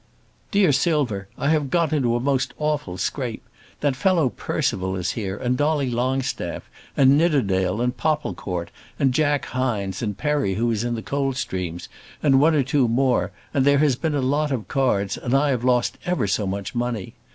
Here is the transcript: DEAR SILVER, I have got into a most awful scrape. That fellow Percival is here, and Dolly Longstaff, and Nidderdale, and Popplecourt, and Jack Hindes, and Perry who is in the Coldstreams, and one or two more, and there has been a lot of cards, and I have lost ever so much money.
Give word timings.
DEAR 0.49 0.71
SILVER, 0.71 1.27
I 1.37 1.49
have 1.49 1.69
got 1.69 1.93
into 1.93 2.15
a 2.15 2.19
most 2.19 2.55
awful 2.57 2.97
scrape. 2.97 3.47
That 3.81 3.95
fellow 3.95 4.29
Percival 4.29 4.95
is 4.95 5.11
here, 5.11 5.37
and 5.37 5.55
Dolly 5.55 5.91
Longstaff, 5.91 6.67
and 6.97 7.19
Nidderdale, 7.19 7.81
and 7.81 7.95
Popplecourt, 7.95 8.71
and 8.97 9.13
Jack 9.13 9.49
Hindes, 9.51 10.01
and 10.01 10.17
Perry 10.17 10.55
who 10.55 10.71
is 10.71 10.83
in 10.83 10.95
the 10.95 11.03
Coldstreams, 11.03 11.87
and 12.23 12.39
one 12.39 12.55
or 12.55 12.63
two 12.63 12.87
more, 12.87 13.31
and 13.53 13.63
there 13.63 13.77
has 13.77 13.95
been 13.95 14.15
a 14.15 14.21
lot 14.21 14.51
of 14.51 14.67
cards, 14.67 15.17
and 15.19 15.35
I 15.35 15.51
have 15.51 15.63
lost 15.63 15.99
ever 16.03 16.25
so 16.25 16.47
much 16.47 16.73
money. 16.73 17.13